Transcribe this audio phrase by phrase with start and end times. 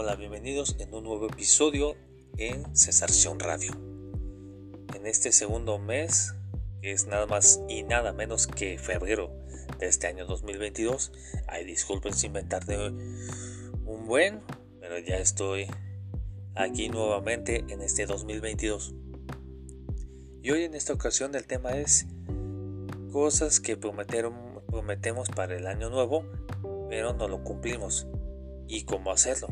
[0.00, 1.94] bienvenidos en un nuevo episodio
[2.38, 3.72] en Cesarción Radio.
[4.94, 6.34] En este segundo mes,
[6.80, 9.30] que es nada más y nada menos que febrero
[9.78, 11.12] de este año 2022,
[11.46, 12.88] ay disculpen sin inventarme
[13.84, 14.40] un buen,
[14.80, 15.66] pero ya estoy
[16.54, 18.94] aquí nuevamente en este 2022.
[20.42, 22.06] Y hoy en esta ocasión el tema es
[23.12, 26.24] cosas que prometemos para el año nuevo,
[26.88, 28.08] pero no lo cumplimos
[28.66, 29.48] y cómo hacerlo.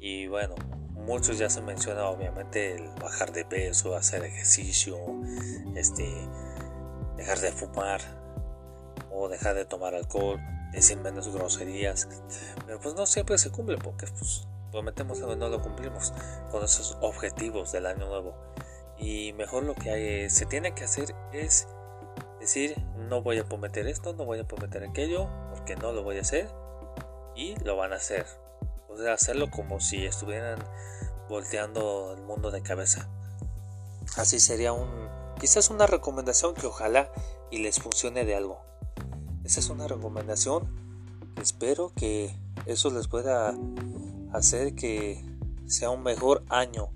[0.00, 0.54] Y bueno,
[0.94, 4.98] muchos ya se menciona obviamente el bajar de peso, hacer ejercicio,
[5.74, 6.06] este,
[7.16, 8.00] dejar de fumar
[9.10, 10.38] o dejar de tomar alcohol,
[10.72, 12.08] decir menos groserías.
[12.66, 16.12] Pero pues no siempre se cumple porque pues prometemos algo y no lo cumplimos
[16.50, 18.36] con esos objetivos del año nuevo.
[18.98, 21.68] Y mejor lo que se tiene que hacer es
[22.40, 22.76] decir,
[23.08, 26.22] no voy a prometer esto, no voy a prometer aquello, porque no lo voy a
[26.22, 26.48] hacer
[27.34, 28.26] y lo van a hacer.
[28.88, 30.58] O sea, hacerlo como si estuvieran
[31.28, 33.08] volteando el mundo de cabeza.
[34.16, 35.08] Así sería un
[35.38, 37.10] quizás una recomendación que ojalá
[37.50, 38.60] y les funcione de algo.
[39.44, 40.88] Esa es una recomendación
[41.40, 42.34] espero que
[42.66, 43.54] eso les pueda
[44.32, 45.24] hacer que
[45.66, 46.90] sea un mejor año.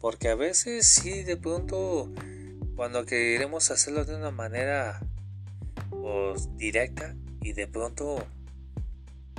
[0.00, 2.10] Porque a veces sí de pronto
[2.76, 5.00] cuando queremos hacerlo de una manera
[5.90, 8.24] pues, directa y de pronto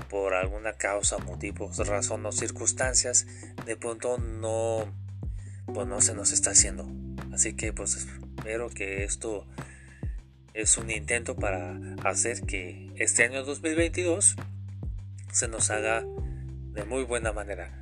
[0.09, 3.27] por alguna causa, motivo, razón o circunstancias,
[3.65, 4.85] de pronto no,
[5.73, 6.89] pues no se nos está haciendo.
[7.31, 9.45] Así que pues espero que esto
[10.53, 14.35] es un intento para hacer que este año 2022
[15.31, 16.03] se nos haga
[16.73, 17.79] de muy buena manera.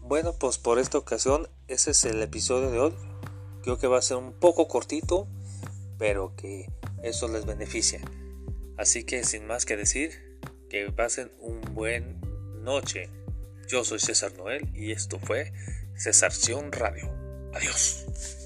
[0.00, 2.94] Bueno, pues por esta ocasión ese es el episodio de hoy.
[3.62, 5.26] Creo que va a ser un poco cortito,
[5.98, 6.70] pero que
[7.02, 8.00] eso les beneficia.
[8.76, 10.38] Así que sin más que decir,
[10.68, 12.20] que pasen un buen
[12.62, 13.10] noche.
[13.68, 15.52] Yo soy César Noel y esto fue
[15.96, 17.12] Cesarción Radio.
[17.52, 18.43] Adiós.